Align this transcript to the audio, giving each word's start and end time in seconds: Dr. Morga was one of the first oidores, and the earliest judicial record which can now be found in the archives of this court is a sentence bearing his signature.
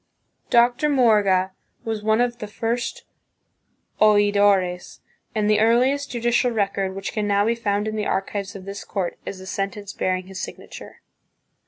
Dr. 0.49 0.89
Morga 0.89 1.51
was 1.83 2.01
one 2.01 2.21
of 2.21 2.39
the 2.39 2.47
first 2.47 3.05
oidores, 4.01 4.99
and 5.35 5.47
the 5.47 5.59
earliest 5.59 6.09
judicial 6.09 6.49
record 6.49 6.95
which 6.95 7.13
can 7.13 7.27
now 7.27 7.45
be 7.45 7.53
found 7.53 7.87
in 7.87 7.95
the 7.95 8.07
archives 8.07 8.55
of 8.55 8.65
this 8.65 8.83
court 8.83 9.19
is 9.27 9.39
a 9.39 9.45
sentence 9.45 9.93
bearing 9.93 10.25
his 10.25 10.41
signature. 10.41 11.01